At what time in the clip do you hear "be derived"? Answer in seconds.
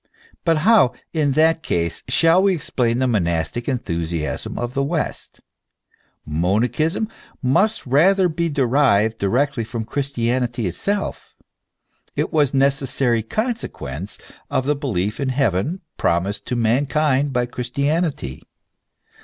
8.27-9.19